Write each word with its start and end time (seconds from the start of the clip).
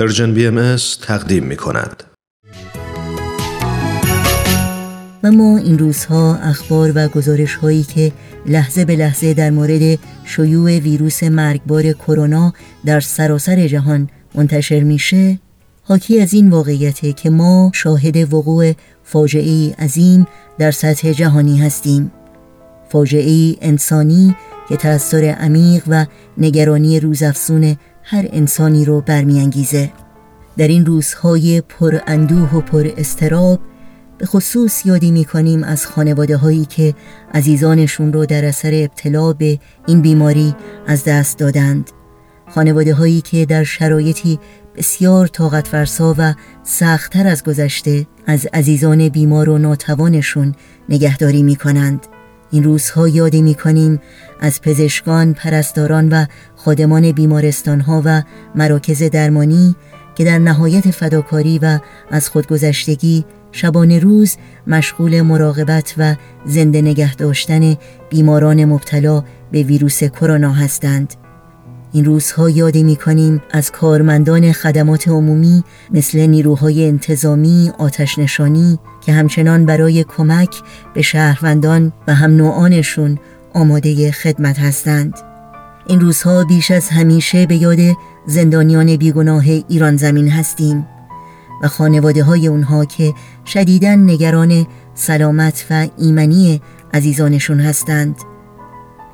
Persian 0.00 0.34
BM 0.34 0.76
تقدیم 1.02 1.44
می 1.44 1.56
کند. 1.56 2.04
و 5.22 5.32
ما 5.32 5.58
این 5.58 5.78
روزها 5.78 6.36
اخبار 6.36 6.92
و 6.94 7.08
گزارش 7.08 7.54
هایی 7.54 7.82
که 7.82 8.12
لحظه 8.46 8.84
به 8.84 8.96
لحظه 8.96 9.34
در 9.34 9.50
مورد 9.50 9.98
شیوع 10.24 10.78
ویروس 10.78 11.22
مرگبار 11.22 11.92
کرونا 11.92 12.52
در 12.84 13.00
سراسر 13.00 13.66
جهان 13.66 14.08
منتشر 14.34 14.80
میشه 14.80 15.38
حاکی 15.82 16.20
از 16.20 16.34
این 16.34 16.50
واقعیته 16.50 17.12
که 17.12 17.30
ما 17.30 17.70
شاهد 17.74 18.34
وقوع 18.34 18.72
فاجعه 19.04 19.74
عظیم 19.74 20.26
در 20.58 20.70
سطح 20.70 21.12
جهانی 21.12 21.58
هستیم 21.58 22.12
فاجعه 22.88 23.56
انسانی 23.60 24.36
که 24.68 24.76
تأثیر 24.76 25.32
عمیق 25.32 25.82
و 25.88 26.06
نگرانی 26.38 27.00
روزافزون 27.00 27.76
هر 28.12 28.28
انسانی 28.32 28.84
رو 28.84 29.00
برمیانگیزه. 29.00 29.92
در 30.56 30.68
این 30.68 30.86
روزهای 30.86 31.60
پر 31.60 31.98
اندوه 32.06 32.54
و 32.54 32.60
پر 32.60 32.90
استراب 32.96 33.60
به 34.18 34.26
خصوص 34.26 34.86
یادی 34.86 35.10
می 35.10 35.24
کنیم 35.24 35.64
از 35.64 35.86
خانواده 35.86 36.36
هایی 36.36 36.64
که 36.64 36.94
عزیزانشون 37.34 38.12
رو 38.12 38.26
در 38.26 38.44
اثر 38.44 38.70
ابتلا 38.74 39.32
به 39.32 39.58
این 39.86 40.00
بیماری 40.00 40.54
از 40.86 41.04
دست 41.04 41.38
دادند. 41.38 41.90
خانواده 42.48 42.94
هایی 42.94 43.20
که 43.20 43.46
در 43.46 43.64
شرایطی 43.64 44.38
بسیار 44.76 45.26
طاقت 45.26 45.68
فرسا 45.68 46.14
و 46.18 46.34
سختتر 46.62 47.26
از 47.26 47.44
گذشته 47.44 48.06
از 48.26 48.46
عزیزان 48.52 49.08
بیمار 49.08 49.48
و 49.48 49.58
ناتوانشون 49.58 50.54
نگهداری 50.88 51.42
می 51.42 51.56
کنند 51.56 52.06
این 52.50 52.64
روزها 52.64 53.08
یاد 53.08 53.36
می 53.36 53.54
کنیم 53.54 54.00
از 54.40 54.60
پزشکان، 54.60 55.34
پرستاران 55.34 56.08
و 56.08 56.24
خادمان 56.56 57.12
بیمارستان 57.12 57.80
ها 57.80 58.02
و 58.04 58.22
مراکز 58.54 59.02
درمانی 59.02 59.76
که 60.14 60.24
در 60.24 60.38
نهایت 60.38 60.90
فداکاری 60.90 61.58
و 61.58 61.78
از 62.10 62.28
خودگذشتگی 62.28 63.24
شبانه 63.52 63.98
روز 63.98 64.36
مشغول 64.66 65.22
مراقبت 65.22 65.94
و 65.98 66.14
زنده 66.46 66.82
نگه 66.82 67.14
داشتن 67.14 67.76
بیماران 68.10 68.64
مبتلا 68.64 69.24
به 69.52 69.62
ویروس 69.62 70.04
کرونا 70.04 70.52
هستند. 70.52 71.14
این 71.92 72.04
روزها 72.04 72.50
یاد 72.50 72.76
می 72.76 72.96
کنیم 72.96 73.42
از 73.50 73.72
کارمندان 73.72 74.52
خدمات 74.52 75.08
عمومی 75.08 75.64
مثل 75.90 76.26
نیروهای 76.26 76.88
انتظامی، 76.88 77.72
آتش 77.78 78.18
نشانی 78.18 78.78
که 79.00 79.12
همچنان 79.12 79.66
برای 79.66 80.04
کمک 80.04 80.62
به 80.94 81.02
شهروندان 81.02 81.92
و 82.06 82.14
هم 82.14 82.36
نوعانشون 82.36 83.18
آماده 83.54 84.12
خدمت 84.12 84.58
هستند. 84.58 85.14
این 85.86 86.00
روزها 86.00 86.44
بیش 86.44 86.70
از 86.70 86.88
همیشه 86.88 87.46
به 87.46 87.56
یاد 87.56 87.78
زندانیان 88.26 88.96
بیگناه 88.96 89.44
ایران 89.68 89.96
زمین 89.96 90.28
هستیم 90.28 90.86
و 91.62 91.68
خانواده 91.68 92.24
های 92.24 92.46
اونها 92.46 92.84
که 92.84 93.14
شدیداً 93.46 93.94
نگران 93.94 94.66
سلامت 94.94 95.66
و 95.70 95.86
ایمنی 95.98 96.60
عزیزانشون 96.94 97.60
هستند 97.60 98.16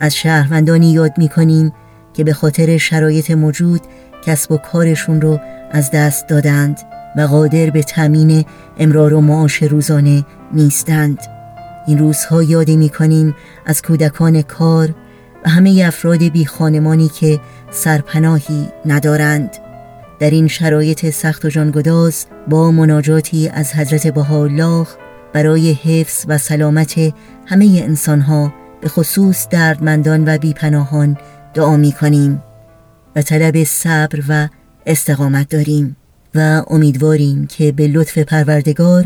از 0.00 0.14
شهروندانی 0.16 0.92
یاد 0.92 1.12
می 1.18 1.28
کنیم 1.28 1.72
که 2.14 2.24
به 2.24 2.32
خاطر 2.32 2.76
شرایط 2.76 3.30
موجود 3.30 3.80
کسب 4.26 4.52
و 4.52 4.56
کارشون 4.56 5.20
رو 5.20 5.40
از 5.70 5.90
دست 5.90 6.28
دادند 6.28 6.78
و 7.16 7.20
قادر 7.20 7.70
به 7.70 7.82
تأمین 7.82 8.44
امرار 8.78 9.14
و 9.14 9.20
معاش 9.20 9.62
روزانه 9.62 10.24
نیستند. 10.52 11.18
این 11.86 11.98
روزها 11.98 12.42
یاد 12.42 12.70
می 12.70 12.88
کنیم 12.88 13.34
از 13.66 13.82
کودکان 13.82 14.42
کار 14.42 14.94
و 15.44 15.48
همه 15.48 15.84
افراد 15.86 16.22
بی 16.22 16.44
خانمانی 16.44 17.08
که 17.08 17.40
سرپناهی 17.70 18.68
ندارند. 18.86 19.50
در 20.18 20.30
این 20.30 20.48
شرایط 20.48 21.10
سخت 21.10 21.44
و 21.44 21.48
جانگداز 21.48 22.26
با 22.48 22.70
مناجاتی 22.70 23.48
از 23.48 23.72
حضرت 23.72 24.06
بهاءالله 24.06 24.86
برای 25.32 25.72
حفظ 25.72 26.24
و 26.28 26.38
سلامت 26.38 26.94
همه 27.46 27.82
انسانها 27.84 28.52
به 28.80 28.88
خصوص 28.88 29.46
دردمندان 29.50 30.24
و 30.26 30.38
بیپناهان 30.38 31.16
دعا 31.54 31.76
می 31.76 31.92
کنیم 31.92 32.42
و 33.16 33.22
طلب 33.22 33.64
صبر 33.64 34.22
و 34.28 34.48
استقامت 34.86 35.48
داریم 35.48 35.96
و 36.34 36.62
امیدواریم 36.70 37.46
که 37.46 37.72
به 37.72 37.88
لطف 37.88 38.18
پروردگار 38.18 39.04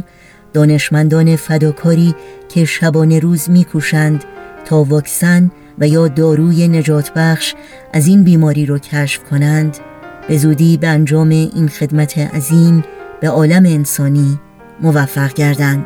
دانشمندان 0.53 1.37
فداکاری 1.37 2.15
که 2.49 2.65
شبانه 2.65 3.19
روز 3.19 3.51
میکوشند 3.51 4.25
تا 4.65 4.85
واکسن 4.85 5.51
و 5.79 5.89
یا 5.89 6.09
داروی 6.09 6.69
نجات 6.69 7.13
بخش 7.17 7.55
از 7.93 8.07
این 8.07 8.25
بیماری 8.25 8.67
رو 8.67 8.79
کشف 8.79 9.25
کنند 9.25 9.77
به 10.29 10.39
زودی 10.39 10.77
به 10.77 10.89
انجام 10.89 11.29
این 11.29 11.69
خدمت 11.69 12.19
عظیم 12.19 12.85
به 13.21 13.29
عالم 13.29 13.67
انسانی 13.67 14.39
موفق 14.81 15.33
گردند. 15.33 15.85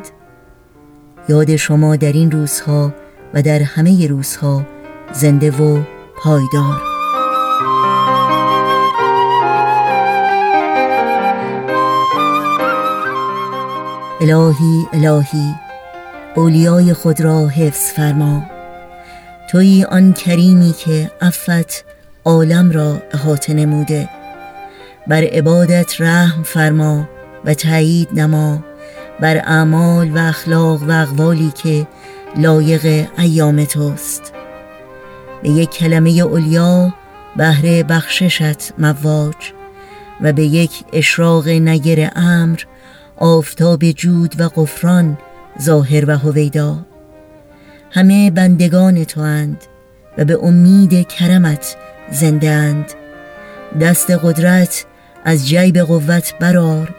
یاد 1.29 1.55
شما 1.55 1.95
در 1.95 2.11
این 2.11 2.31
روزها 2.31 2.93
و 3.33 3.41
در 3.41 3.59
همه 3.59 4.07
روزها 4.07 4.65
زنده 5.13 5.51
و 5.51 5.83
پایدار. 6.15 6.81
الهی 14.21 14.87
الهی 14.93 15.55
اولیای 16.35 16.93
خود 16.93 17.21
را 17.21 17.47
حفظ 17.47 17.91
فرما. 17.91 18.43
توی 19.51 19.83
آن 19.83 20.13
کریمی 20.13 20.73
که 20.73 21.11
عفت 21.21 21.85
عالم 22.25 22.71
را 22.71 23.01
احاطه 23.13 23.53
نموده. 23.53 24.09
بر 25.07 25.23
عبادت 25.23 26.01
رحم 26.01 26.43
فرما 26.43 27.09
و 27.45 27.53
تایید 27.53 28.09
نما. 28.13 28.59
بر 29.19 29.37
اعمال 29.37 30.11
و 30.11 30.17
اخلاق 30.17 30.83
و 30.83 30.91
اقوالی 30.91 31.51
که 31.63 31.87
لایق 32.37 33.07
ایام 33.17 33.65
توست. 33.65 34.33
به 35.43 35.49
یک 35.49 35.69
کلمه 35.69 36.09
اولیا 36.09 36.93
بهر 37.35 37.83
بخششت 37.83 38.73
مواج 38.77 39.35
و 40.21 40.33
به 40.33 40.43
یک 40.43 40.71
اشراق 40.93 41.47
نگر 41.47 42.11
امر 42.15 42.59
آفتاب 43.17 43.91
جود 43.91 44.41
و 44.41 44.49
قفران 44.55 45.17
ظاهر 45.61 46.09
و 46.09 46.17
هویدا. 46.17 46.85
همه 47.91 48.31
بندگان 48.31 49.03
تو 49.03 49.21
اند 49.21 49.57
و 50.17 50.25
به 50.25 50.39
امید 50.43 51.07
کرمت 51.07 51.75
زنده 52.11 52.49
اند. 52.51 52.93
دست 53.81 54.11
قدرت 54.11 54.85
از 55.25 55.47
جیب 55.47 55.77
قوت 55.77 56.33
برار 56.39 56.95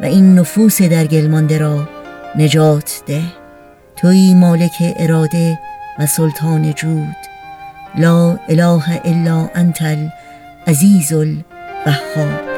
و 0.00 0.04
این 0.04 0.38
نفوس 0.38 0.82
در 0.82 1.06
گلمانده 1.06 1.58
را 1.58 1.88
نجات 2.36 3.02
ده. 3.06 3.22
توی 3.96 4.34
مالک 4.34 4.94
اراده 4.96 5.58
و 5.98 6.06
سلطان 6.06 6.72
جود. 6.72 7.33
لا 7.98 8.38
اله 8.50 8.96
الا 9.04 9.48
انت 9.56 9.82
العزیز 10.66 11.12
الوهاب. 11.12 12.53